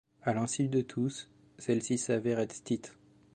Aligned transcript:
À 0.23 0.33
l'insu 0.33 0.67
de 0.67 0.81
tous, 0.81 1.29
celle-ci 1.59 1.99
s'avère 1.99 2.39
être 2.39 2.53
Stites. 2.53 2.95